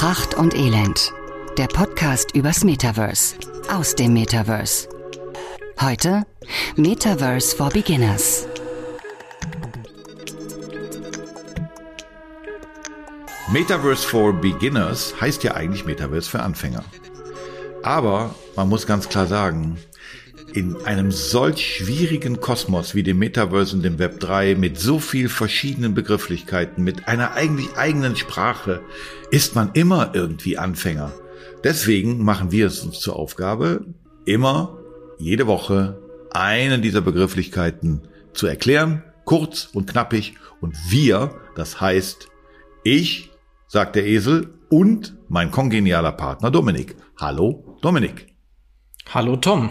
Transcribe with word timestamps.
Pracht 0.00 0.32
und 0.32 0.54
Elend. 0.54 1.12
Der 1.58 1.66
Podcast 1.66 2.34
übers 2.34 2.64
Metaverse. 2.64 3.36
Aus 3.70 3.94
dem 3.94 4.14
Metaverse. 4.14 4.88
Heute 5.78 6.22
Metaverse 6.74 7.54
for 7.54 7.68
Beginners. 7.68 8.46
Metaverse 13.52 14.08
for 14.08 14.32
Beginners 14.32 15.12
heißt 15.20 15.44
ja 15.44 15.52
eigentlich 15.52 15.84
Metaverse 15.84 16.30
für 16.30 16.40
Anfänger. 16.40 16.82
Aber 17.82 18.34
man 18.56 18.70
muss 18.70 18.86
ganz 18.86 19.06
klar 19.06 19.26
sagen, 19.26 19.76
in 20.56 20.76
einem 20.84 21.10
solch 21.10 21.76
schwierigen 21.76 22.40
Kosmos 22.40 22.94
wie 22.94 23.02
dem 23.02 23.18
Metaverse 23.18 23.76
und 23.76 23.82
dem 23.82 23.98
Web 23.98 24.20
3 24.20 24.54
mit 24.54 24.78
so 24.78 24.98
viel 24.98 25.28
verschiedenen 25.28 25.94
Begrifflichkeiten, 25.94 26.84
mit 26.84 27.08
einer 27.08 27.32
eigentlich 27.32 27.76
eigenen 27.76 28.16
Sprache, 28.16 28.80
ist 29.30 29.54
man 29.54 29.70
immer 29.74 30.12
irgendwie 30.14 30.58
Anfänger. 30.58 31.12
Deswegen 31.64 32.24
machen 32.24 32.52
wir 32.52 32.66
es 32.66 32.80
uns 32.80 33.00
zur 33.00 33.16
Aufgabe, 33.16 33.84
immer 34.24 34.78
jede 35.18 35.46
Woche 35.46 36.00
eine 36.32 36.78
dieser 36.78 37.00
Begrifflichkeiten 37.00 38.02
zu 38.32 38.46
erklären, 38.46 39.02
kurz 39.24 39.68
und 39.72 39.90
knappig. 39.90 40.34
Und 40.60 40.76
wir, 40.88 41.34
das 41.56 41.80
heißt 41.80 42.28
ich, 42.84 43.30
sagt 43.66 43.96
der 43.96 44.06
Esel, 44.06 44.54
und 44.68 45.16
mein 45.28 45.50
kongenialer 45.50 46.12
Partner 46.12 46.50
Dominik. 46.50 46.96
Hallo, 47.18 47.78
Dominik. 47.82 48.34
Hallo, 49.12 49.36
Tom. 49.36 49.70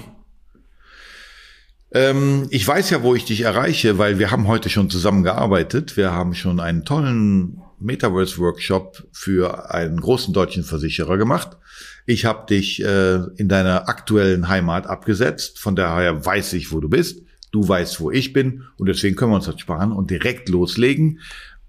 Ähm, 1.91 2.47
ich 2.49 2.67
weiß 2.67 2.91
ja, 2.91 3.01
wo 3.01 3.15
ich 3.15 3.25
dich 3.25 3.41
erreiche, 3.41 3.97
weil 3.97 4.19
wir 4.19 4.31
haben 4.31 4.47
heute 4.47 4.69
schon 4.69 4.89
zusammengearbeitet. 4.89 5.97
Wir 5.97 6.11
haben 6.11 6.35
schon 6.35 6.59
einen 6.59 6.85
tollen 6.85 7.61
Metaverse-Workshop 7.79 9.07
für 9.11 9.71
einen 9.73 9.99
großen 9.99 10.33
deutschen 10.33 10.63
Versicherer 10.63 11.17
gemacht. 11.17 11.57
Ich 12.05 12.25
habe 12.25 12.45
dich 12.47 12.83
äh, 12.83 13.19
in 13.37 13.47
deiner 13.47 13.87
aktuellen 13.89 14.47
Heimat 14.47 14.87
abgesetzt. 14.87 15.59
Von 15.59 15.75
daher 15.75 16.25
weiß 16.25 16.53
ich, 16.53 16.71
wo 16.71 16.79
du 16.79 16.89
bist. 16.89 17.23
Du 17.51 17.67
weißt, 17.67 17.99
wo 17.99 18.11
ich 18.11 18.33
bin. 18.33 18.63
Und 18.77 18.87
deswegen 18.87 19.15
können 19.15 19.31
wir 19.31 19.37
uns 19.37 19.45
das 19.45 19.59
sparen 19.59 19.91
und 19.91 20.11
direkt 20.11 20.49
loslegen. 20.49 21.19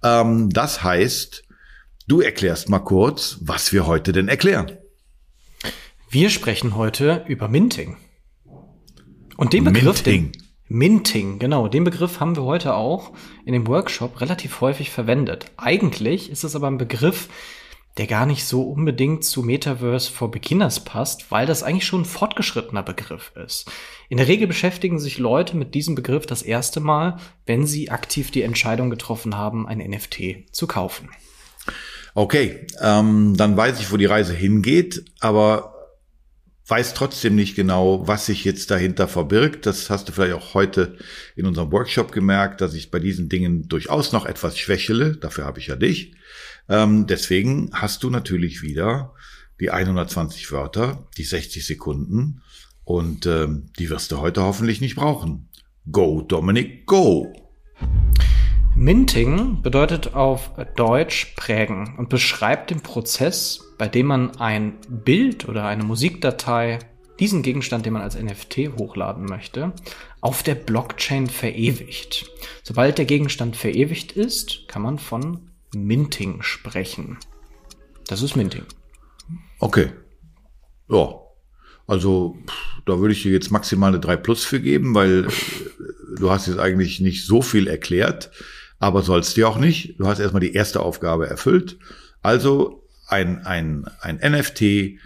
Ähm, 0.02 0.50
das 0.50 0.82
heißt, 0.82 1.44
du 2.08 2.20
erklärst 2.20 2.68
mal 2.68 2.80
kurz, 2.80 3.38
was 3.40 3.72
wir 3.72 3.86
heute 3.86 4.12
denn 4.12 4.28
erklären. 4.28 4.72
Wir 6.10 6.28
sprechen 6.28 6.74
heute 6.74 7.24
über 7.28 7.48
Minting. 7.48 7.96
Und 9.40 9.54
den 9.54 9.64
Begriff, 9.64 10.04
Minting. 10.04 10.32
Den, 10.32 10.42
Minting, 10.68 11.38
genau, 11.38 11.66
den 11.66 11.82
Begriff 11.82 12.20
haben 12.20 12.36
wir 12.36 12.42
heute 12.42 12.74
auch 12.74 13.12
in 13.46 13.54
dem 13.54 13.66
Workshop 13.66 14.20
relativ 14.20 14.60
häufig 14.60 14.90
verwendet. 14.90 15.46
Eigentlich 15.56 16.30
ist 16.30 16.44
es 16.44 16.54
aber 16.54 16.66
ein 16.66 16.76
Begriff, 16.76 17.30
der 17.96 18.06
gar 18.06 18.26
nicht 18.26 18.44
so 18.44 18.60
unbedingt 18.60 19.24
zu 19.24 19.42
Metaverse 19.42 20.12
for 20.12 20.30
Beginners 20.30 20.84
passt, 20.84 21.30
weil 21.30 21.46
das 21.46 21.62
eigentlich 21.62 21.86
schon 21.86 22.02
ein 22.02 22.04
fortgeschrittener 22.04 22.82
Begriff 22.82 23.32
ist. 23.34 23.70
In 24.10 24.18
der 24.18 24.28
Regel 24.28 24.46
beschäftigen 24.46 24.98
sich 24.98 25.16
Leute 25.16 25.56
mit 25.56 25.74
diesem 25.74 25.94
Begriff 25.94 26.26
das 26.26 26.42
erste 26.42 26.80
Mal, 26.80 27.16
wenn 27.46 27.66
sie 27.66 27.90
aktiv 27.90 28.30
die 28.30 28.42
Entscheidung 28.42 28.90
getroffen 28.90 29.38
haben, 29.38 29.66
ein 29.66 29.78
NFT 29.78 30.52
zu 30.52 30.66
kaufen. 30.66 31.08
Okay, 32.14 32.66
ähm, 32.82 33.38
dann 33.38 33.56
weiß 33.56 33.80
ich, 33.80 33.90
wo 33.90 33.96
die 33.96 34.04
Reise 34.04 34.34
hingeht, 34.34 35.02
aber 35.18 35.79
weiß 36.70 36.94
trotzdem 36.94 37.34
nicht 37.34 37.56
genau, 37.56 38.06
was 38.06 38.26
sich 38.26 38.44
jetzt 38.44 38.70
dahinter 38.70 39.08
verbirgt. 39.08 39.66
Das 39.66 39.90
hast 39.90 40.08
du 40.08 40.12
vielleicht 40.12 40.34
auch 40.34 40.54
heute 40.54 40.96
in 41.34 41.46
unserem 41.46 41.72
Workshop 41.72 42.12
gemerkt, 42.12 42.60
dass 42.60 42.74
ich 42.74 42.90
bei 42.90 43.00
diesen 43.00 43.28
Dingen 43.28 43.68
durchaus 43.68 44.12
noch 44.12 44.24
etwas 44.24 44.56
schwächele. 44.56 45.16
Dafür 45.16 45.44
habe 45.44 45.58
ich 45.58 45.66
ja 45.66 45.76
dich. 45.76 46.14
Ähm, 46.68 47.06
deswegen 47.06 47.70
hast 47.72 48.04
du 48.04 48.10
natürlich 48.10 48.62
wieder 48.62 49.14
die 49.58 49.70
120 49.70 50.52
Wörter, 50.52 51.08
die 51.18 51.24
60 51.24 51.66
Sekunden 51.66 52.42
und 52.84 53.26
ähm, 53.26 53.70
die 53.78 53.90
wirst 53.90 54.12
du 54.12 54.18
heute 54.18 54.42
hoffentlich 54.42 54.80
nicht 54.80 54.94
brauchen. 54.94 55.48
Go, 55.90 56.22
Dominik, 56.22 56.86
go! 56.86 57.32
Minting 58.76 59.62
bedeutet 59.62 60.14
auf 60.14 60.52
Deutsch 60.76 61.34
prägen 61.36 61.94
und 61.98 62.08
beschreibt 62.08 62.70
den 62.70 62.80
Prozess, 62.80 63.60
bei 63.78 63.88
dem 63.88 64.06
man 64.06 64.36
ein 64.36 64.78
Bild 64.88 65.48
oder 65.48 65.66
eine 65.66 65.84
Musikdatei, 65.84 66.78
diesen 67.18 67.42
Gegenstand, 67.42 67.84
den 67.84 67.92
man 67.92 68.02
als 68.02 68.20
NFT 68.20 68.70
hochladen 68.78 69.26
möchte, 69.26 69.72
auf 70.20 70.42
der 70.42 70.54
Blockchain 70.54 71.26
verewigt. 71.26 72.30
Sobald 72.62 72.96
der 72.98 73.04
Gegenstand 73.04 73.56
verewigt 73.56 74.12
ist, 74.12 74.66
kann 74.68 74.82
man 74.82 74.98
von 74.98 75.50
Minting 75.74 76.42
sprechen. 76.42 77.18
Das 78.06 78.22
ist 78.22 78.36
Minting. 78.36 78.64
Okay. 79.58 79.90
Ja. 80.88 81.14
Also, 81.86 82.38
da 82.86 82.98
würde 83.00 83.12
ich 83.12 83.22
dir 83.22 83.32
jetzt 83.32 83.50
maximal 83.50 83.90
eine 83.90 84.00
3 84.00 84.16
Plus 84.16 84.44
für 84.44 84.60
geben, 84.60 84.94
weil 84.94 85.26
äh, 85.26 85.30
du 86.18 86.30
hast 86.30 86.46
jetzt 86.46 86.58
eigentlich 86.58 87.00
nicht 87.00 87.26
so 87.26 87.42
viel 87.42 87.66
erklärt 87.66 88.30
aber 88.80 89.02
sollst 89.02 89.36
du 89.36 89.46
auch 89.46 89.58
nicht. 89.58 90.00
Du 90.00 90.08
hast 90.08 90.18
erstmal 90.18 90.40
die 90.40 90.54
erste 90.54 90.80
Aufgabe 90.80 91.28
erfüllt. 91.28 91.78
Also 92.22 92.88
ein, 93.06 93.46
ein, 93.46 93.84
ein 94.00 94.16
NFT 94.16 94.98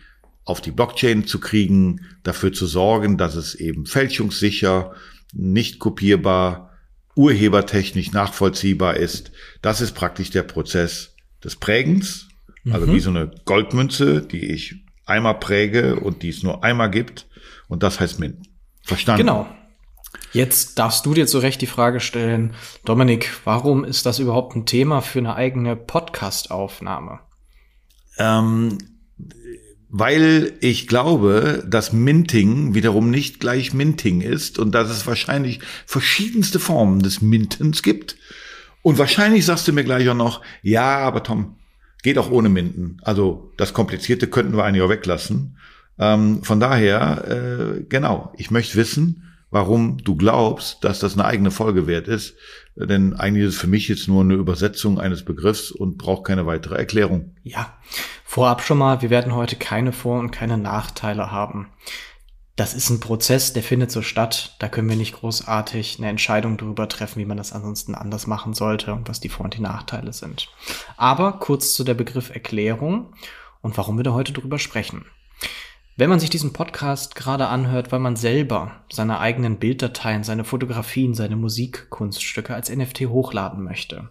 auf 0.44 0.60
die 0.60 0.70
Blockchain 0.70 1.26
zu 1.26 1.40
kriegen, 1.40 2.06
dafür 2.22 2.52
zu 2.52 2.66
sorgen, 2.66 3.18
dass 3.18 3.34
es 3.34 3.54
eben 3.54 3.84
fälschungssicher, 3.84 4.94
nicht 5.32 5.80
kopierbar, 5.80 6.70
urhebertechnisch 7.16 8.12
nachvollziehbar 8.12 8.96
ist. 8.96 9.32
Das 9.60 9.80
ist 9.80 9.92
praktisch 9.92 10.30
der 10.30 10.42
Prozess 10.44 11.14
des 11.42 11.56
Prägens. 11.56 12.28
Also 12.70 12.86
mhm. 12.86 12.92
wie 12.92 13.00
so 13.00 13.10
eine 13.10 13.30
Goldmünze, 13.44 14.22
die 14.22 14.52
ich 14.52 14.76
einmal 15.04 15.38
präge 15.38 15.96
und 15.96 16.22
die 16.22 16.28
es 16.28 16.42
nur 16.42 16.62
einmal 16.62 16.90
gibt. 16.90 17.26
Und 17.66 17.82
das 17.82 17.98
heißt 17.98 18.20
Mint. 18.20 18.46
Verstanden? 18.82 19.22
Genau. 19.22 19.48
Jetzt 20.32 20.78
darfst 20.78 21.06
du 21.06 21.14
dir 21.14 21.26
zu 21.26 21.38
Recht 21.38 21.60
die 21.60 21.66
Frage 21.66 22.00
stellen, 22.00 22.54
Dominik, 22.84 23.30
warum 23.44 23.84
ist 23.84 24.06
das 24.06 24.18
überhaupt 24.18 24.56
ein 24.56 24.66
Thema 24.66 25.00
für 25.00 25.20
eine 25.20 25.36
eigene 25.36 25.76
Podcast-Aufnahme? 25.76 27.20
Ähm, 28.18 28.78
weil 29.88 30.54
ich 30.60 30.88
glaube, 30.88 31.64
dass 31.68 31.92
Minting 31.92 32.74
wiederum 32.74 33.10
nicht 33.10 33.38
gleich 33.38 33.72
Minting 33.74 34.22
ist 34.22 34.58
und 34.58 34.72
dass 34.72 34.90
es 34.90 35.06
wahrscheinlich 35.06 35.60
verschiedenste 35.86 36.58
Formen 36.58 37.00
des 37.00 37.22
Mintens 37.22 37.82
gibt. 37.82 38.16
Und 38.82 38.98
wahrscheinlich 38.98 39.46
sagst 39.46 39.68
du 39.68 39.72
mir 39.72 39.84
gleich 39.84 40.08
auch 40.08 40.14
noch, 40.14 40.42
ja, 40.62 40.98
aber 40.98 41.22
Tom, 41.22 41.56
geht 42.02 42.18
auch 42.18 42.30
ohne 42.30 42.48
Minten. 42.48 42.98
Also 43.02 43.52
das 43.56 43.72
Komplizierte 43.72 44.26
könnten 44.26 44.56
wir 44.56 44.64
eigentlich 44.64 44.82
auch 44.82 44.90
weglassen. 44.90 45.56
Ähm, 45.98 46.42
von 46.42 46.60
daher, 46.60 47.24
äh, 47.28 47.84
genau, 47.88 48.32
ich 48.36 48.50
möchte 48.50 48.76
wissen, 48.76 49.22
warum 49.54 49.98
du 49.98 50.16
glaubst, 50.16 50.82
dass 50.82 50.98
das 50.98 51.14
eine 51.14 51.26
eigene 51.26 51.52
Folge 51.52 51.86
wert 51.86 52.08
ist. 52.08 52.34
Denn 52.74 53.14
eigentlich 53.14 53.44
ist 53.44 53.54
es 53.54 53.60
für 53.60 53.68
mich 53.68 53.86
jetzt 53.86 54.08
nur 54.08 54.20
eine 54.20 54.34
Übersetzung 54.34 54.98
eines 54.98 55.24
Begriffs 55.24 55.70
und 55.70 55.96
braucht 55.96 56.24
keine 56.24 56.44
weitere 56.44 56.74
Erklärung. 56.74 57.36
Ja, 57.44 57.78
vorab 58.24 58.62
schon 58.62 58.78
mal, 58.78 59.00
wir 59.00 59.10
werden 59.10 59.32
heute 59.32 59.54
keine 59.54 59.92
Vor- 59.92 60.18
und 60.18 60.32
keine 60.32 60.58
Nachteile 60.58 61.30
haben. 61.30 61.68
Das 62.56 62.74
ist 62.74 62.90
ein 62.90 62.98
Prozess, 62.98 63.52
der 63.52 63.62
findet 63.62 63.92
so 63.92 64.02
statt. 64.02 64.56
Da 64.58 64.68
können 64.68 64.88
wir 64.88 64.96
nicht 64.96 65.14
großartig 65.14 65.98
eine 65.98 66.08
Entscheidung 66.08 66.56
darüber 66.56 66.88
treffen, 66.88 67.20
wie 67.20 67.24
man 67.24 67.36
das 67.36 67.52
ansonsten 67.52 67.94
anders 67.94 68.26
machen 68.26 68.54
sollte 68.54 68.92
und 68.92 69.08
was 69.08 69.20
die 69.20 69.28
Vor- 69.28 69.44
und 69.44 69.56
die 69.56 69.62
Nachteile 69.62 70.12
sind. 70.12 70.48
Aber 70.96 71.34
kurz 71.34 71.74
zu 71.74 71.84
der 71.84 71.94
Begriff 71.94 72.30
Erklärung 72.30 73.14
und 73.60 73.76
warum 73.76 73.98
wir 73.98 74.04
da 74.04 74.14
heute 74.14 74.32
drüber 74.32 74.58
sprechen. 74.58 75.04
Wenn 75.96 76.10
man 76.10 76.18
sich 76.18 76.30
diesen 76.30 76.52
Podcast 76.52 77.14
gerade 77.14 77.46
anhört, 77.46 77.92
weil 77.92 78.00
man 78.00 78.16
selber 78.16 78.82
seine 78.92 79.20
eigenen 79.20 79.58
Bilddateien, 79.58 80.24
seine 80.24 80.42
Fotografien, 80.42 81.14
seine 81.14 81.36
Musikkunststücke 81.36 82.52
als 82.52 82.68
NFT 82.68 83.02
hochladen 83.02 83.62
möchte, 83.62 84.08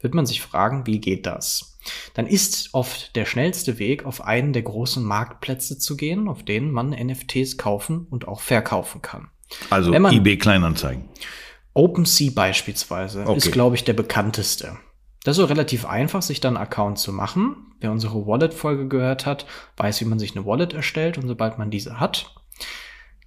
wird 0.00 0.12
man 0.12 0.26
sich 0.26 0.42
fragen, 0.42 0.88
wie 0.88 0.98
geht 0.98 1.26
das? 1.26 1.78
Dann 2.14 2.26
ist 2.26 2.70
oft 2.72 3.14
der 3.14 3.26
schnellste 3.26 3.78
Weg, 3.78 4.04
auf 4.06 4.24
einen 4.24 4.52
der 4.52 4.62
großen 4.62 5.04
Marktplätze 5.04 5.78
zu 5.78 5.96
gehen, 5.96 6.26
auf 6.26 6.42
denen 6.42 6.72
man 6.72 6.90
NFTs 6.90 7.56
kaufen 7.58 8.08
und 8.10 8.26
auch 8.26 8.40
verkaufen 8.40 9.00
kann. 9.00 9.28
Also 9.70 9.92
eBay 9.92 10.36
Kleinanzeigen. 10.36 11.08
OpenSea 11.74 12.32
beispielsweise 12.34 13.22
okay. 13.22 13.36
ist, 13.36 13.52
glaube 13.52 13.76
ich, 13.76 13.84
der 13.84 13.92
bekannteste. 13.92 14.78
Das 15.24 15.36
ist 15.36 15.40
so 15.42 15.44
relativ 15.44 15.84
einfach, 15.84 16.22
sich 16.22 16.40
dann 16.40 16.56
einen 16.56 16.64
Account 16.64 16.98
zu 16.98 17.12
machen. 17.12 17.74
Wer 17.80 17.92
unsere 17.92 18.26
Wallet-Folge 18.26 18.88
gehört 18.88 19.26
hat, 19.26 19.46
weiß, 19.76 20.00
wie 20.00 20.06
man 20.06 20.18
sich 20.18 20.36
eine 20.36 20.46
Wallet 20.46 20.72
erstellt 20.72 21.18
und 21.18 21.28
sobald 21.28 21.58
man 21.58 21.70
diese 21.70 22.00
hat, 22.00 22.34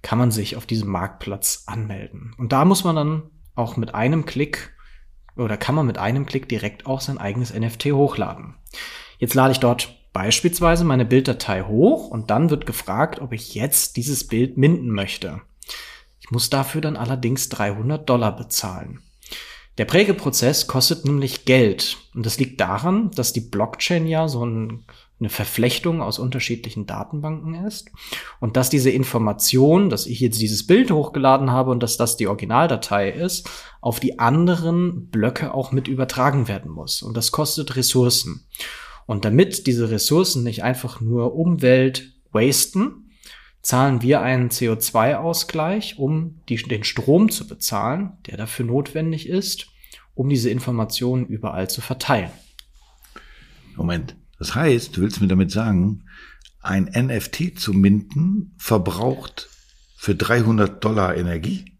kann 0.02 0.18
man 0.18 0.30
sich 0.30 0.56
auf 0.56 0.66
diesem 0.66 0.90
Marktplatz 0.90 1.64
anmelden. 1.66 2.34
Und 2.36 2.52
da 2.52 2.64
muss 2.64 2.84
man 2.84 2.96
dann 2.96 3.22
auch 3.54 3.76
mit 3.76 3.94
einem 3.94 4.26
Klick 4.26 4.74
oder 5.36 5.56
kann 5.56 5.74
man 5.74 5.86
mit 5.86 5.98
einem 5.98 6.26
Klick 6.26 6.48
direkt 6.48 6.86
auch 6.86 7.00
sein 7.00 7.18
eigenes 7.18 7.52
NFT 7.52 7.86
hochladen. 7.86 8.54
Jetzt 9.18 9.34
lade 9.34 9.52
ich 9.52 9.60
dort 9.60 9.96
beispielsweise 10.12 10.84
meine 10.84 11.04
Bilddatei 11.04 11.62
hoch 11.62 12.08
und 12.08 12.30
dann 12.30 12.50
wird 12.50 12.66
gefragt, 12.66 13.20
ob 13.20 13.32
ich 13.32 13.54
jetzt 13.54 13.96
dieses 13.96 14.26
Bild 14.26 14.56
minden 14.56 14.90
möchte. 14.90 15.42
Ich 16.20 16.30
muss 16.30 16.50
dafür 16.50 16.80
dann 16.80 16.96
allerdings 16.96 17.48
300 17.48 18.08
Dollar 18.08 18.34
bezahlen. 18.34 19.02
Der 19.78 19.84
Prägeprozess 19.86 20.66
kostet 20.66 21.04
nämlich 21.04 21.44
Geld. 21.44 21.96
Und 22.14 22.26
das 22.26 22.38
liegt 22.38 22.60
daran, 22.60 23.10
dass 23.12 23.32
die 23.32 23.40
Blockchain 23.40 24.06
ja 24.06 24.28
so 24.28 24.44
ein 24.44 24.84
eine 25.20 25.30
Verflechtung 25.30 26.02
aus 26.02 26.18
unterschiedlichen 26.18 26.86
Datenbanken 26.86 27.54
ist 27.66 27.90
und 28.40 28.56
dass 28.56 28.68
diese 28.68 28.90
Information, 28.90 29.88
dass 29.88 30.06
ich 30.06 30.20
jetzt 30.20 30.40
dieses 30.40 30.66
Bild 30.66 30.90
hochgeladen 30.90 31.50
habe 31.50 31.70
und 31.70 31.82
dass 31.82 31.96
das 31.96 32.16
die 32.16 32.26
Originaldatei 32.26 33.10
ist, 33.10 33.48
auf 33.80 34.00
die 34.00 34.18
anderen 34.18 35.08
Blöcke 35.08 35.54
auch 35.54 35.70
mit 35.72 35.88
übertragen 35.88 36.48
werden 36.48 36.70
muss. 36.70 37.02
Und 37.02 37.16
das 37.16 37.30
kostet 37.30 37.76
Ressourcen. 37.76 38.46
Und 39.06 39.24
damit 39.24 39.66
diese 39.66 39.90
Ressourcen 39.90 40.42
nicht 40.42 40.64
einfach 40.64 41.00
nur 41.00 41.34
Umwelt 41.34 42.12
wasten, 42.32 43.03
zahlen 43.64 44.02
wir 44.02 44.20
einen 44.20 44.50
CO2-Ausgleich, 44.50 45.98
um 45.98 46.40
die, 46.50 46.56
den 46.56 46.84
Strom 46.84 47.30
zu 47.30 47.48
bezahlen, 47.48 48.12
der 48.26 48.36
dafür 48.36 48.66
notwendig 48.66 49.26
ist, 49.26 49.68
um 50.14 50.28
diese 50.28 50.50
Informationen 50.50 51.26
überall 51.26 51.68
zu 51.68 51.80
verteilen. 51.80 52.30
Moment. 53.74 54.16
Das 54.38 54.54
heißt, 54.54 54.96
du 54.96 55.00
willst 55.00 55.20
mir 55.22 55.28
damit 55.28 55.50
sagen, 55.50 56.04
ein 56.60 56.84
NFT 56.84 57.58
zu 57.58 57.72
minden 57.72 58.54
verbraucht 58.58 59.48
für 59.96 60.14
300 60.14 60.84
Dollar 60.84 61.16
Energie? 61.16 61.73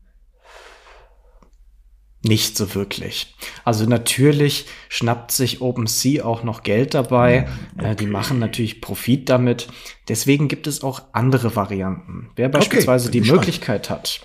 Nicht 2.26 2.56
so 2.56 2.74
wirklich. 2.74 3.34
Also 3.64 3.84
natürlich 3.84 4.64
schnappt 4.88 5.30
sich 5.30 5.60
OpenSea 5.60 6.24
auch 6.24 6.42
noch 6.42 6.62
Geld 6.62 6.94
dabei. 6.94 7.46
Okay. 7.76 7.90
Äh, 7.90 7.96
die 7.96 8.06
machen 8.06 8.38
natürlich 8.38 8.80
Profit 8.80 9.28
damit. 9.28 9.68
Deswegen 10.08 10.48
gibt 10.48 10.66
es 10.66 10.82
auch 10.82 11.02
andere 11.12 11.54
Varianten. 11.54 12.30
Wer 12.34 12.48
beispielsweise 12.48 13.10
okay, 13.10 13.20
die 13.20 13.30
Möglichkeit 13.30 13.90
hat, 13.90 14.22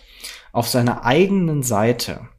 auf 0.53 0.69
seiner 0.69 1.03
eigenen 1.03 1.61
Seite, 1.61 2.29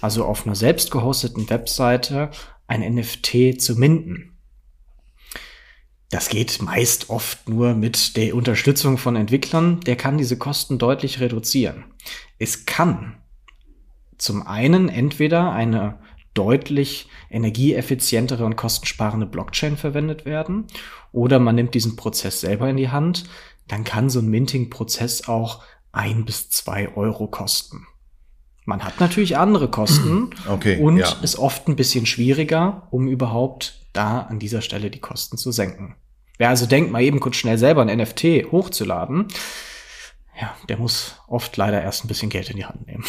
also 0.00 0.24
auf 0.24 0.46
einer 0.46 0.54
selbst 0.54 0.92
gehosteten 0.92 1.50
Webseite, 1.50 2.30
ein 2.68 2.80
NFT 2.80 3.60
zu 3.60 3.76
minden, 3.76 4.38
das 6.10 6.28
geht 6.28 6.62
meist 6.62 7.10
oft 7.10 7.48
nur 7.48 7.74
mit 7.74 8.16
der 8.16 8.34
Unterstützung 8.34 8.98
von 8.98 9.16
Entwicklern. 9.16 9.80
Der 9.80 9.96
kann 9.96 10.16
diese 10.16 10.38
Kosten 10.38 10.78
deutlich 10.78 11.20
reduzieren. 11.20 11.84
Es 12.38 12.64
kann 12.64 13.18
zum 14.18 14.46
einen 14.46 14.88
entweder 14.88 15.52
eine 15.52 15.98
deutlich 16.34 17.08
energieeffizientere 17.30 18.44
und 18.44 18.56
kostensparende 18.56 19.26
Blockchain 19.26 19.76
verwendet 19.76 20.24
werden 20.24 20.66
oder 21.10 21.38
man 21.38 21.54
nimmt 21.54 21.74
diesen 21.74 21.96
Prozess 21.96 22.40
selber 22.40 22.68
in 22.68 22.76
die 22.76 22.90
Hand. 22.90 23.24
Dann 23.66 23.84
kann 23.84 24.08
so 24.08 24.20
ein 24.20 24.28
Minting-Prozess 24.28 25.28
auch 25.28 25.62
ein 25.92 26.24
bis 26.24 26.50
zwei 26.50 26.94
Euro 26.94 27.26
kosten. 27.26 27.86
Man 28.64 28.84
hat 28.84 29.00
natürlich 29.00 29.36
andere 29.36 29.68
Kosten 29.70 30.30
okay, 30.48 30.78
und 30.78 30.98
ja. 30.98 31.10
ist 31.22 31.38
oft 31.38 31.68
ein 31.68 31.76
bisschen 31.76 32.06
schwieriger, 32.06 32.86
um 32.90 33.08
überhaupt 33.08 33.86
da 33.92 34.20
an 34.20 34.38
dieser 34.38 34.60
Stelle 34.60 34.90
die 34.90 35.00
Kosten 35.00 35.38
zu 35.38 35.50
senken. 35.52 35.96
Wer 36.36 36.50
also 36.50 36.66
denkt, 36.66 36.92
mal 36.92 37.02
eben 37.02 37.18
kurz 37.18 37.36
schnell 37.36 37.58
selber 37.58 37.82
ein 37.82 37.98
NFT 37.98 38.52
hochzuladen, 38.52 39.26
ja, 40.40 40.54
der 40.68 40.76
muss 40.76 41.16
oft 41.26 41.56
leider 41.56 41.82
erst 41.82 42.04
ein 42.04 42.08
bisschen 42.08 42.30
Geld 42.30 42.50
in 42.50 42.56
die 42.56 42.66
Hand 42.66 42.86
nehmen. 42.86 43.04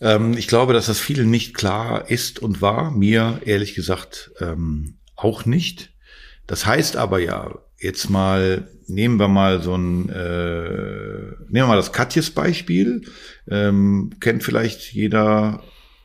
Ähm, 0.00 0.34
ich 0.36 0.46
glaube, 0.46 0.72
dass 0.72 0.86
das 0.86 1.00
vielen 1.00 1.30
nicht 1.30 1.54
klar 1.54 2.10
ist 2.10 2.38
und 2.38 2.62
war. 2.62 2.90
Mir 2.90 3.40
ehrlich 3.44 3.74
gesagt 3.74 4.30
ähm, 4.40 4.98
auch 5.16 5.44
nicht. 5.44 5.90
Das 6.46 6.66
heißt 6.66 6.96
aber 6.96 7.18
ja, 7.18 7.54
jetzt 7.78 8.08
mal, 8.10 8.68
nehmen 8.86 9.18
wir 9.18 9.28
mal 9.28 9.62
so 9.62 9.74
ein, 9.76 10.08
äh, 10.08 11.18
nehmen 11.48 11.52
wir 11.52 11.66
mal 11.66 11.76
das 11.76 11.92
Katjes 11.92 12.30
Beispiel. 12.30 13.02
Ähm, 13.48 14.10
kennt 14.20 14.42
vielleicht 14.42 14.92
jeder 14.92 15.62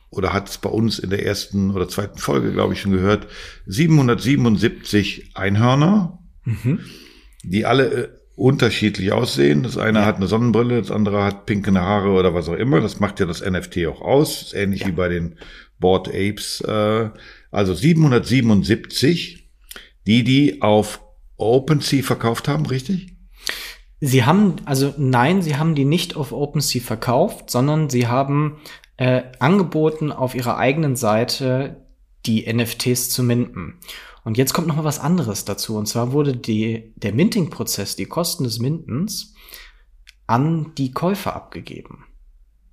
oder 0.09 0.31
hat 0.31 0.49
es 0.49 0.57
bei 0.59 0.69
uns 0.69 0.99
in 0.99 1.09
der 1.09 1.25
ersten 1.25 1.71
oder 1.71 1.87
zweiten 1.87 2.19
Folge, 2.19 2.51
glaube 2.51 2.73
ich, 2.73 2.81
schon 2.81 2.91
gehört, 2.91 3.27
777 3.65 5.31
Einhörner, 5.33 6.19
mhm. 6.45 6.79
die 7.43 7.65
alle 7.65 7.91
äh, 7.91 8.09
unterschiedlich 8.35 9.11
aussehen. 9.11 9.63
Das 9.63 9.77
eine 9.77 9.99
ja. 9.99 10.05
hat 10.05 10.17
eine 10.17 10.27
Sonnenbrille, 10.27 10.79
das 10.79 10.91
andere 10.91 11.23
hat 11.23 11.45
pinke 11.45 11.73
Haare 11.73 12.09
oder 12.09 12.33
was 12.33 12.49
auch 12.49 12.55
immer. 12.55 12.81
Das 12.81 12.99
macht 12.99 13.19
ja 13.19 13.25
das 13.25 13.41
NFT 13.41 13.85
auch 13.87 14.01
aus. 14.01 14.53
ähnlich 14.53 14.81
ja. 14.81 14.87
wie 14.87 14.91
bei 14.91 15.09
den 15.09 15.37
Board 15.79 16.07
Apes. 16.07 16.61
Äh, 16.61 17.09
also 17.51 17.73
777, 17.73 19.49
die 20.07 20.23
die 20.23 20.61
auf 20.61 21.01
OpenSea 21.37 22.03
verkauft 22.03 22.47
haben, 22.47 22.65
richtig? 22.65 23.15
Sie 23.99 24.25
haben, 24.25 24.55
also 24.65 24.93
nein, 24.97 25.41
sie 25.41 25.55
haben 25.55 25.75
die 25.75 25.85
nicht 25.85 26.15
auf 26.15 26.31
OpenSea 26.31 26.81
verkauft, 26.81 27.49
sondern 27.49 27.89
sie 27.89 28.07
haben 28.07 28.57
äh, 28.97 29.23
angeboten, 29.39 30.11
auf 30.11 30.35
ihrer 30.35 30.57
eigenen 30.57 30.95
Seite 30.95 31.83
die 32.25 32.51
NFTs 32.51 33.09
zu 33.09 33.23
minten. 33.23 33.79
Und 34.23 34.37
jetzt 34.37 34.53
kommt 34.53 34.67
noch 34.67 34.77
mal 34.77 34.83
was 34.83 34.99
anderes 34.99 35.45
dazu. 35.45 35.77
Und 35.77 35.87
zwar 35.87 36.11
wurde 36.13 36.35
die, 36.35 36.93
der 36.95 37.13
Minting-Prozess, 37.13 37.95
die 37.95 38.05
Kosten 38.05 38.45
des 38.45 38.59
Mintens, 38.59 39.33
an 40.27 40.73
die 40.77 40.93
Käufer 40.93 41.35
abgegeben. 41.35 42.05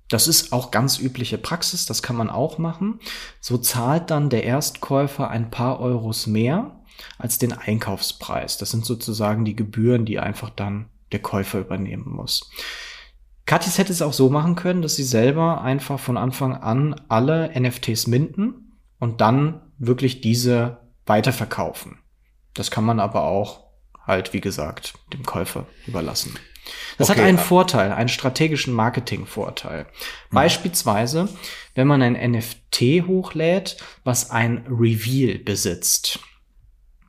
Das 0.07 0.27
ist 0.27 0.51
auch 0.51 0.71
ganz 0.71 0.99
übliche 0.99 1.37
Praxis, 1.37 1.85
das 1.85 2.03
kann 2.03 2.17
man 2.17 2.29
auch 2.29 2.57
machen. 2.57 2.99
So 3.39 3.57
zahlt 3.57 4.11
dann 4.11 4.29
der 4.29 4.43
Erstkäufer 4.43 5.29
ein 5.29 5.51
paar 5.51 5.79
Euros 5.79 6.27
mehr 6.27 6.81
als 7.17 7.37
den 7.37 7.53
Einkaufspreis. 7.53 8.57
Das 8.57 8.71
sind 8.71 8.85
sozusagen 8.85 9.45
die 9.45 9.55
Gebühren, 9.55 10.05
die 10.05 10.19
einfach 10.19 10.49
dann 10.49 10.89
der 11.11 11.21
Käufer 11.21 11.59
übernehmen 11.59 12.09
muss. 12.09 12.49
Katis 13.45 13.77
hätte 13.77 13.91
es 13.91 14.01
auch 14.01 14.13
so 14.13 14.29
machen 14.29 14.55
können, 14.55 14.81
dass 14.81 14.95
sie 14.95 15.03
selber 15.03 15.61
einfach 15.61 15.99
von 15.99 16.17
Anfang 16.17 16.55
an 16.55 16.95
alle 17.09 17.51
NFTs 17.59 18.07
minden 18.07 18.70
und 19.01 19.19
dann 19.19 19.61
wirklich 19.79 20.21
diese 20.21 20.77
weiterverkaufen. 21.07 21.97
Das 22.53 22.69
kann 22.69 22.85
man 22.85 22.99
aber 22.99 23.23
auch 23.23 23.65
halt, 24.05 24.31
wie 24.31 24.41
gesagt, 24.41 24.93
dem 25.11 25.23
Käufer 25.23 25.65
überlassen. 25.87 26.37
Das 26.99 27.09
okay. 27.09 27.19
hat 27.19 27.27
einen 27.27 27.39
Vorteil, 27.39 27.91
einen 27.91 28.09
strategischen 28.09 28.73
Marketing-Vorteil. 28.73 29.85
Mhm. 30.29 30.35
Beispielsweise, 30.35 31.29
wenn 31.73 31.87
man 31.87 32.03
ein 32.03 32.31
NFT 32.31 33.07
hochlädt, 33.07 33.77
was 34.03 34.29
ein 34.29 34.65
Reveal 34.69 35.39
besitzt. 35.39 36.19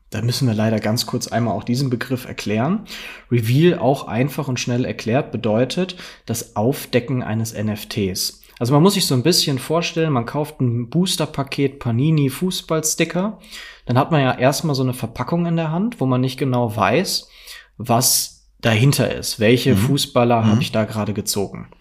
Da 0.09 0.23
müssen 0.23 0.49
wir 0.49 0.55
leider 0.55 0.81
ganz 0.81 1.05
kurz 1.05 1.29
einmal 1.29 1.55
auch 1.55 1.65
diesen 1.65 1.91
Begriff 1.91 2.25
erklären. 2.25 2.87
Reveal 3.31 3.79
auch 3.79 4.09
einfach 4.09 4.49
und 4.49 4.59
schnell 4.59 4.87
erklärt 4.87 5.31
bedeutet 5.31 5.97
das 6.25 6.57
Aufdecken 6.57 7.23
eines 7.23 7.53
NFTs. 7.53 8.42
Also 8.63 8.75
man 8.75 8.83
muss 8.85 8.95
sich 8.95 9.07
so 9.07 9.15
ein 9.17 9.25
bisschen 9.25 9.59
vorstellen, 9.59 10.13
man 10.13 10.25
kauft 10.25 10.61
ein 10.61 10.89
Booster-Paket 10.89 11.81
Panini 11.81 12.31
Fußballsticker, 12.31 13.41
dann 13.87 13.99
hat 13.99 14.13
man 14.13 14.21
ja 14.21 14.39
erstmal 14.39 14.77
so 14.77 14.85
eine 14.85 14.95
Verpackung 14.95 15.47
in 15.47 15.57
der 15.57 15.73
Hand, 15.73 16.01
wo 16.01 16.07
man 16.07 16.21
nicht 16.21 16.39
genau 16.39 16.77
weiß, 16.77 17.29
was 17.77 18.47
dahinter 18.61 19.13
ist. 19.13 19.41
Welche 19.41 19.73
mhm. 19.73 19.79
Fußballer 19.79 20.43
mhm. 20.43 20.47
habe 20.47 20.63
ich 20.63 20.71
da 20.71 20.85
gerade 20.85 21.13
gezogen? 21.13 21.73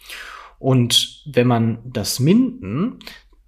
Und 0.58 1.22
wenn 1.28 1.46
man 1.46 1.78
das 1.86 2.20
Minden 2.20 2.98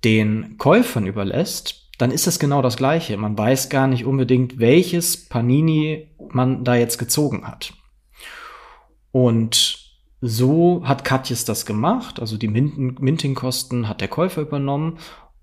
den 0.03 0.59
Käufern 0.59 1.07
überlässt, 1.07 1.89
dann 1.97 2.11
ist 2.11 2.27
das 2.27 2.37
genau 2.37 2.61
das 2.61 2.77
Gleiche. 2.77 3.17
Man 3.17 3.35
weiß 3.35 3.69
gar 3.69 3.87
nicht 3.87 4.05
unbedingt, 4.05 4.59
welches 4.59 5.27
Panini 5.27 6.11
man 6.29 6.63
da 6.63 6.75
jetzt 6.75 6.99
gezogen 6.99 7.47
hat. 7.47 7.73
Und 9.11 9.82
so 10.25 10.83
hat 10.85 11.03
Katjes 11.03 11.43
das 11.43 11.65
gemacht, 11.65 12.21
also 12.21 12.37
die 12.37 12.47
Minting-Kosten 12.47 13.89
hat 13.89 13.99
der 13.99 14.07
Käufer 14.07 14.41
übernommen 14.41 14.99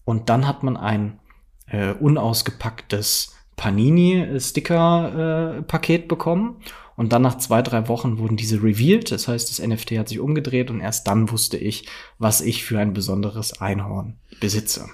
und 0.06 0.30
dann 0.30 0.49
hat 0.49 0.62
man 0.62 0.78
ein 0.78 1.18
äh, 1.66 1.92
unausgepacktes 1.92 3.34
Panini-Sticker-Paket 3.56 6.04
äh, 6.04 6.06
bekommen 6.06 6.62
und 6.96 7.12
dann 7.12 7.20
nach 7.20 7.37
zwei, 7.37 7.60
drei 7.60 7.88
Wochen 7.88 8.16
wurden 8.16 8.38
diese 8.38 8.62
revealed, 8.62 9.12
das 9.12 9.28
heißt, 9.28 9.50
das 9.50 9.66
NFT 9.66 9.99
hat 9.99 10.08
sich 10.08 10.18
umgedreht 10.18 10.70
und 10.70 10.80
erst 10.80 11.06
dann 11.06 11.30
wusste 11.30 11.58
ich, 11.58 11.87
was 12.16 12.40
ich 12.40 12.64
für 12.64 12.78
ein 12.78 12.94
besonderes 12.94 13.60
Einhorn 13.60 14.16
besitze. 14.40 14.88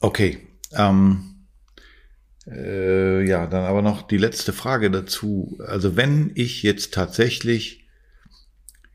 Okay. 0.00 0.48
Ähm, 0.72 1.46
äh, 2.48 3.24
ja, 3.24 3.46
dann 3.46 3.66
aber 3.66 3.82
noch 3.82 4.02
die 4.02 4.18
letzte 4.18 4.52
Frage 4.52 4.90
dazu. 4.90 5.60
Also 5.64 5.94
wenn 5.94 6.32
ich 6.34 6.64
jetzt 6.64 6.92
tatsächlich 6.92 7.85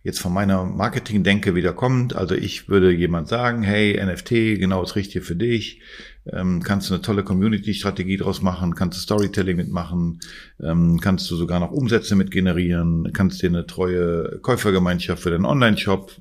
jetzt 0.04 0.20
von 0.20 0.34
meiner 0.34 0.64
Marketing-Denke 0.66 1.54
wieder 1.54 1.74
kommt, 1.74 2.16
also 2.16 2.34
ich 2.34 2.70
würde 2.70 2.92
jemand 2.92 3.28
sagen, 3.28 3.62
hey, 3.62 4.04
NFT, 4.04 4.30
genau 4.60 4.82
das 4.82 4.96
Richtige 4.96 5.24
für 5.24 5.36
dich, 5.36 5.82
ähm, 6.26 6.62
kannst 6.64 6.90
du 6.90 6.94
eine 6.94 7.04
tolle 7.04 7.24
Community-Strategie 7.24 8.18
draus 8.18 8.42
machen, 8.42 8.76
kannst 8.76 8.98
du 8.98 9.02
Storytelling 9.02 9.58
mitmachen, 9.58 10.20
ähm, 10.60 11.00
kannst 11.00 11.30
du 11.30 11.36
sogar 11.36 11.60
noch 11.60 11.72
Umsätze 11.72 12.16
mit 12.16 12.32
generieren, 12.32 13.12
kannst 13.14 13.42
dir 13.42 13.50
eine 13.50 13.68
treue 13.68 14.40
Käufergemeinschaft 14.42 15.22
für 15.22 15.32
deinen 15.32 15.46
Online-Shop, 15.46 16.12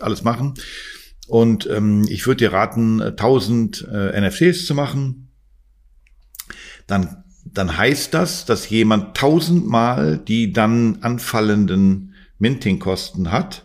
alles 0.00 0.22
machen. 0.22 0.54
Und 1.28 1.68
ähm, 1.70 2.06
ich 2.08 2.26
würde 2.26 2.38
dir 2.38 2.52
raten, 2.52 3.02
1000 3.02 3.86
äh, 3.92 4.20
NFTs 4.20 4.64
zu 4.66 4.74
machen. 4.74 5.28
Dann, 6.86 7.24
dann 7.44 7.76
heißt 7.76 8.14
das, 8.14 8.46
dass 8.46 8.70
jemand 8.70 9.14
tausendmal 9.14 10.18
die 10.18 10.54
dann 10.54 10.98
anfallenden 11.02 12.14
Minting-Kosten 12.38 13.30
hat. 13.30 13.64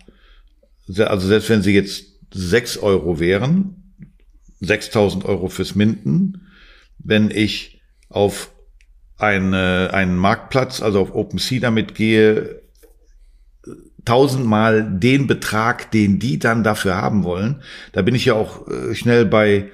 Also 0.87 1.27
selbst 1.27 1.49
wenn 1.49 1.61
sie 1.61 1.73
jetzt 1.73 2.05
6 2.33 2.77
Euro 2.79 3.19
wären, 3.19 3.83
6000 4.59 5.25
Euro 5.25 5.49
fürs 5.49 5.75
Minten. 5.75 6.47
Wenn 6.97 7.31
ich 7.31 7.81
auf 8.09 8.51
eine, 9.17 9.91
einen 9.93 10.17
Marktplatz, 10.17 10.81
also 10.81 11.01
auf 11.01 11.13
OpenSea 11.13 11.59
damit 11.59 11.95
gehe, 11.95 12.61
tausendmal 14.05 14.99
den 14.99 15.27
Betrag, 15.27 15.91
den 15.91 16.19
die 16.19 16.39
dann 16.39 16.63
dafür 16.63 16.95
haben 16.95 17.23
wollen, 17.23 17.61
da 17.93 18.01
bin 18.01 18.15
ich 18.15 18.25
ja 18.25 18.33
auch 18.33 18.67
äh, 18.67 18.95
schnell 18.95 19.25
bei 19.25 19.71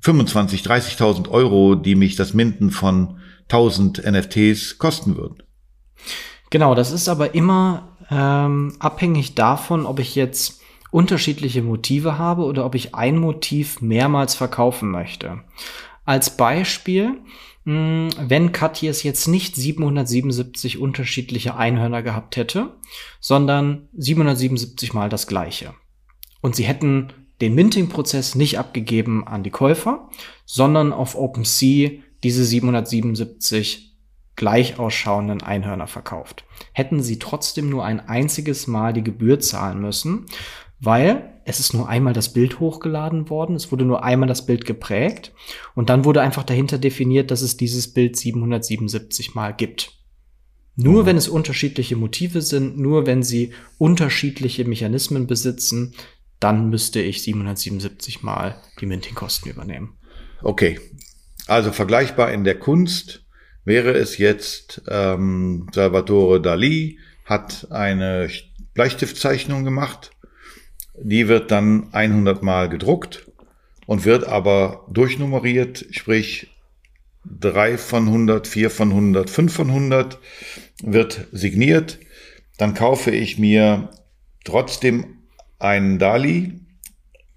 25, 0.00 0.62
30.000 0.62 1.28
Euro, 1.28 1.76
die 1.76 1.94
mich 1.94 2.16
das 2.16 2.34
Minden 2.34 2.70
von 2.70 3.20
1000 3.44 4.04
NFTs 4.04 4.78
kosten 4.78 5.16
würden. 5.16 5.42
Genau, 6.50 6.74
das 6.74 6.90
ist 6.90 7.08
aber 7.08 7.34
immer 7.34 7.91
ähm, 8.10 8.74
abhängig 8.78 9.34
davon, 9.34 9.86
ob 9.86 9.98
ich 9.98 10.14
jetzt 10.14 10.60
unterschiedliche 10.90 11.62
Motive 11.62 12.18
habe 12.18 12.44
oder 12.44 12.66
ob 12.66 12.74
ich 12.74 12.94
ein 12.94 13.18
Motiv 13.18 13.80
mehrmals 13.80 14.34
verkaufen 14.34 14.90
möchte. 14.90 15.40
Als 16.04 16.36
Beispiel, 16.36 17.18
hm, 17.64 18.10
wenn 18.18 18.52
Katjes 18.52 19.02
jetzt 19.02 19.26
nicht 19.26 19.56
777 19.56 20.78
unterschiedliche 20.78 21.56
Einhörner 21.56 22.02
gehabt 22.02 22.36
hätte, 22.36 22.76
sondern 23.20 23.88
777 23.96 24.92
mal 24.92 25.08
das 25.08 25.26
gleiche. 25.26 25.74
Und 26.40 26.56
sie 26.56 26.64
hätten 26.64 27.12
den 27.40 27.54
Minting-Prozess 27.54 28.34
nicht 28.34 28.58
abgegeben 28.58 29.26
an 29.26 29.42
die 29.42 29.50
Käufer, 29.50 30.08
sondern 30.44 30.92
auf 30.92 31.16
OpenSea 31.16 31.90
diese 32.22 32.44
777 32.44 33.91
gleich 34.36 34.78
ausschauenden 34.78 35.42
Einhörner 35.42 35.86
verkauft. 35.86 36.44
Hätten 36.72 37.02
sie 37.02 37.18
trotzdem 37.18 37.68
nur 37.68 37.84
ein 37.84 38.00
einziges 38.00 38.66
Mal 38.66 38.92
die 38.92 39.04
Gebühr 39.04 39.40
zahlen 39.40 39.80
müssen, 39.80 40.26
weil 40.80 41.40
es 41.44 41.60
ist 41.60 41.74
nur 41.74 41.88
einmal 41.88 42.12
das 42.12 42.32
Bild 42.32 42.60
hochgeladen 42.60 43.28
worden, 43.28 43.56
es 43.56 43.72
wurde 43.72 43.84
nur 43.84 44.04
einmal 44.04 44.28
das 44.28 44.46
Bild 44.46 44.64
geprägt 44.64 45.32
und 45.74 45.90
dann 45.90 46.04
wurde 46.04 46.20
einfach 46.20 46.44
dahinter 46.44 46.78
definiert, 46.78 47.30
dass 47.30 47.42
es 47.42 47.56
dieses 47.56 47.92
Bild 47.92 48.16
777 48.16 49.34
Mal 49.34 49.52
gibt. 49.52 49.92
Nur 50.74 51.02
mhm. 51.02 51.06
wenn 51.06 51.16
es 51.16 51.28
unterschiedliche 51.28 51.96
Motive 51.96 52.42
sind, 52.42 52.78
nur 52.78 53.06
wenn 53.06 53.22
sie 53.22 53.52
unterschiedliche 53.78 54.64
Mechanismen 54.64 55.26
besitzen, 55.26 55.94
dann 56.40 56.70
müsste 56.70 57.00
ich 57.00 57.22
777 57.22 58.22
mal 58.22 58.60
die 58.80 58.86
Minting-Kosten 58.86 59.48
übernehmen. 59.48 59.98
Okay, 60.42 60.80
also 61.46 61.72
vergleichbar 61.72 62.32
in 62.32 62.44
der 62.44 62.58
Kunst 62.58 63.21
wäre 63.64 63.92
es 63.92 64.18
jetzt, 64.18 64.82
ähm, 64.88 65.68
Salvatore 65.72 66.40
Dali 66.40 66.98
hat 67.24 67.68
eine 67.70 68.28
Bleistiftzeichnung 68.74 69.64
gemacht, 69.64 70.10
die 70.94 71.28
wird 71.28 71.50
dann 71.50 71.88
100 71.92 72.42
mal 72.42 72.68
gedruckt 72.68 73.30
und 73.86 74.04
wird 74.04 74.26
aber 74.26 74.86
durchnummeriert, 74.90 75.86
sprich 75.90 76.48
3 77.24 77.78
von 77.78 78.06
100, 78.08 78.46
4 78.46 78.70
von 78.70 78.90
100, 78.90 79.30
5 79.30 79.52
von 79.52 79.68
100 79.68 80.18
wird 80.82 81.28
signiert. 81.32 81.98
Dann 82.58 82.74
kaufe 82.74 83.10
ich 83.10 83.38
mir 83.38 83.90
trotzdem 84.44 85.18
einen 85.58 85.98
Dali, 85.98 86.60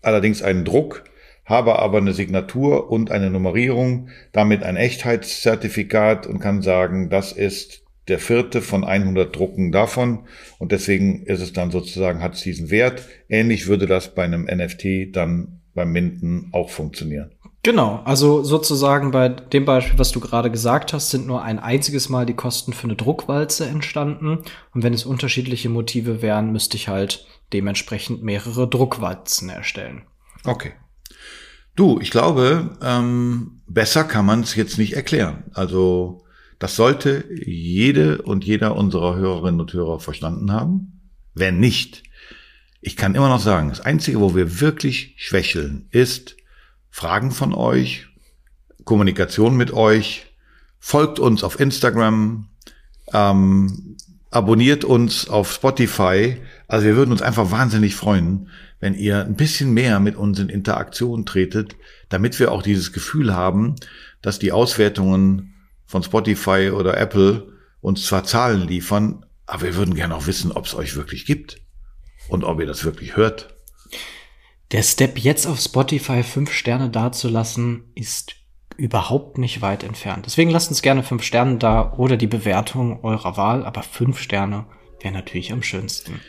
allerdings 0.01 0.41
einen 0.41 0.65
Druck, 0.65 1.03
habe 1.46 1.80
aber 1.80 2.00
eine 2.00 2.14
Signatur 2.14 2.90
und 2.92 3.12
eine 3.12 3.30
Nummerierung, 3.30 4.10
damit 4.32 4.64
ein 4.64 4.75
Echtheitszertifikat 4.75 6.28
und 6.28 6.40
kann 6.40 6.62
sagen, 6.62 7.10
das 7.10 7.32
ist 7.32 7.84
der 8.08 8.20
vierte 8.20 8.62
von 8.62 8.84
100 8.84 9.36
Drucken 9.36 9.72
davon 9.72 10.28
und 10.60 10.72
deswegen 10.72 11.24
ist 11.24 11.42
es 11.42 11.54
dann 11.54 11.72
sozusagen, 11.72 12.22
hat 12.22 12.36
es 12.36 12.42
diesen 12.42 12.70
Wert. 12.70 13.08
Ähnlich 13.30 13.68
würde 13.68 13.88
das 13.88 14.14
bei 14.14 14.24
einem 14.24 14.46
NFT 14.46 15.16
dann 15.16 15.62
beim 15.74 15.92
Minden 15.92 16.50
auch 16.52 16.70
funktionieren. 16.70 17.32
Genau, 17.64 18.02
also 18.06 18.44
sozusagen 18.44 19.10
bei 19.10 19.28
dem 19.28 19.66
Beispiel, 19.66 19.98
was 19.98 20.12
du 20.12 20.20
gerade 20.20 20.52
gesagt 20.52 20.94
hast, 20.94 21.10
sind 21.10 21.25
nur 21.25 21.42
ein 21.42 21.58
einziges 21.58 22.10
Mal 22.10 22.28
die 22.28 22.36
Kosten 22.36 22.74
für 22.74 22.84
eine 22.86 22.96
Druckwalze 22.96 23.66
entstanden. 23.66 24.44
Und 24.75 24.84
wenn 24.84 24.94
es 24.94 25.04
unterschiedliche 25.04 25.70
Motive 25.70 26.22
wären, 26.22 26.52
müsste 26.52 26.78
ich 26.78 26.90
halt 26.90 27.25
dementsprechend 27.54 28.22
mehrere 28.22 28.70
Druckwalzen 28.70 29.50
erstellen. 29.50 30.04
Okay. 30.46 30.74
Du, 31.75 32.00
ich 32.00 32.10
glaube, 32.10 32.77
ähm, 32.82 33.62
besser 33.67 34.05
kann 34.05 34.25
man 34.25 34.41
es 34.41 34.55
jetzt 34.55 34.77
nicht 34.77 34.94
erklären. 34.94 35.44
Also 35.53 36.25
das 36.58 36.75
sollte 36.75 37.25
jede 37.46 38.22
und 38.22 38.46
jeder 38.46 38.77
unserer 38.77 39.15
Hörerinnen 39.15 39.60
und 39.60 39.74
Hörer 39.74 40.00
verstanden 40.00 40.51
haben. 40.53 41.01
Wenn 41.34 41.60
nicht, 41.60 42.03
ich 42.79 42.96
kann 42.96 43.15
immer 43.15 43.27
noch 43.27 43.41
sagen, 43.41 43.70
das 43.70 43.82
Einzige, 43.82 44.22
wo 44.22 44.36
wir 44.36 44.62
wirklich 44.62 45.15
schwächeln, 45.17 45.88
ist, 45.91 46.38
Fragen 46.89 47.32
von 47.32 47.53
euch, 47.53 48.08
Kommunikation 48.86 49.58
mit 49.58 49.74
euch, 49.74 50.27
folgt 50.79 51.20
uns 51.20 51.44
auf 51.44 51.60
Instagram, 51.60 52.48
ähm, 53.12 53.98
abonniert 54.32 54.86
uns 54.86 55.27
auf 55.27 55.51
Spotify. 55.51 56.38
Also 56.67 56.86
wir 56.86 56.96
würden 56.96 57.12
uns 57.12 57.22
einfach 57.22 57.51
wahnsinnig 57.51 57.96
freuen, 57.96 58.50
wenn 58.86 58.94
ihr 58.94 59.25
ein 59.25 59.34
bisschen 59.34 59.74
mehr 59.74 60.00
mit 60.00 60.15
uns 60.15 60.38
in 60.38 60.48
Interaktion 60.48 61.25
tretet, 61.25 61.75
damit 62.10 62.39
wir 62.39 62.51
auch 62.51 62.62
dieses 62.62 62.94
Gefühl 62.94 63.34
haben, 63.34 63.74
dass 64.22 64.38
die 64.38 64.51
Auswertungen 64.51 65.56
von 65.88 66.04
Spotify 66.04 66.70
oder 66.70 66.96
Apple 66.96 67.51
uns 67.82 68.06
zwar 68.06 68.25
Zahlen 68.25 68.68
liefern, 68.68 69.25
aber 69.48 69.63
wir 69.63 69.75
würden 69.75 69.96
gerne 69.96 70.15
auch 70.15 70.27
wissen, 70.27 70.51
ob 70.51 70.68
es 70.68 70.75
euch 70.75 70.96
wirklich 70.96 71.25
gibt 71.25 71.63
und 72.27 72.44
ob 72.44 72.60
ihr 72.60 72.68
das 72.68 72.86
wirklich 72.86 73.18
hört. 73.18 73.56
Der 74.72 74.84
Step 74.84 75.18
jetzt 75.18 75.48
auf 75.48 75.60
Spotify 75.60 76.22
fünf 76.22 76.51
Sterne 76.51 76.92
dazulassen, 76.92 77.86
ist 77.96 78.36
überhaupt 78.77 79.39
nicht 79.39 79.63
weit 79.63 79.84
entfernt. 79.84 80.27
Deswegen 80.27 80.51
lasst 80.51 80.70
uns 80.70 80.84
gerne 80.84 81.01
fünf 81.01 81.24
Sterne 81.24 81.58
da 81.58 81.94
oder 81.94 82.18
die 82.18 82.27
Bewertung 82.27 83.04
eurer 83.04 83.36
Wahl, 83.36 83.65
aber 83.65 83.82
fünf 83.82 84.20
Sterne 84.20 84.68
wäre 85.01 85.15
natürlich 85.15 85.51
am 85.51 85.63
schönsten. 85.63 86.22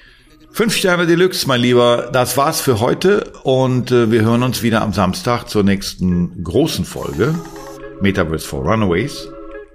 Fünf 0.56 0.75
Sterne 0.75 1.06
Deluxe, 1.06 1.46
mein 1.46 1.60
Lieber. 1.60 2.08
Das 2.14 2.38
war's 2.38 2.62
für 2.62 2.80
heute 2.80 3.30
und 3.42 3.90
äh, 3.90 4.10
wir 4.10 4.22
hören 4.22 4.42
uns 4.42 4.62
wieder 4.62 4.80
am 4.80 4.94
Samstag 4.94 5.50
zur 5.50 5.62
nächsten 5.62 6.42
großen 6.42 6.86
Folge 6.86 7.34
Metaverse 8.00 8.48
for 8.48 8.64
Runaways. 8.64 9.28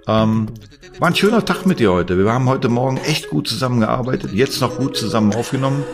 Ähm, 0.08 0.48
war 0.98 1.06
ein 1.06 1.14
schöner 1.14 1.44
Tag 1.44 1.66
mit 1.66 1.78
dir 1.78 1.92
heute. 1.92 2.18
Wir 2.18 2.32
haben 2.32 2.48
heute 2.48 2.68
Morgen 2.68 2.96
echt 2.96 3.30
gut 3.30 3.46
zusammengearbeitet, 3.46 4.32
jetzt 4.32 4.60
noch 4.60 4.76
gut 4.76 4.96
zusammen 4.96 5.32
aufgenommen. 5.36 5.84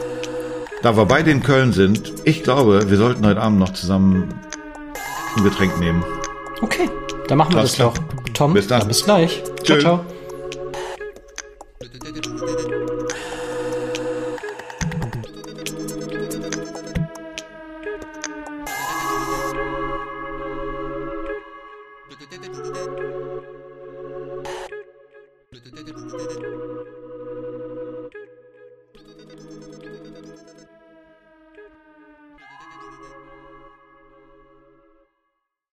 Da 0.81 0.97
wir 0.97 1.05
beide 1.05 1.33
in 1.33 1.43
Köln 1.43 1.75
sind, 1.75 2.15
ich 2.25 2.43
glaube, 2.43 2.89
wir 2.89 2.97
sollten 2.97 3.27
heute 3.27 3.43
Abend 3.43 3.59
noch 3.59 3.75
zusammen 3.75 4.33
ein 5.37 5.45
Getränk 5.45 5.79
nehmen. 5.79 6.03
Okay, 6.63 6.89
dann 7.27 7.37
machen 7.37 7.53
wir 7.53 7.61
das, 7.61 7.77
das 7.77 7.93
doch. 7.93 7.95
Tom, 8.33 8.55
bis 8.55 8.69
dann. 8.69 8.79
dann 8.79 8.89
bis 8.89 9.05
gleich. 9.05 9.43
Ciao, 9.65 9.79
ciao. 9.79 10.07